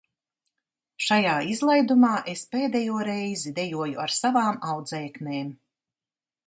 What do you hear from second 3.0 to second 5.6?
reizi dejoju ar savām audzēknēm.